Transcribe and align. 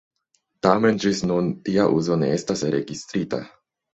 Tamen 0.67 0.95
ĝis 1.03 1.19
nun 1.31 1.51
tia 1.69 1.85
uzo 1.99 2.17
ne 2.21 2.31
estas 2.39 2.65
registrita. 2.79 3.43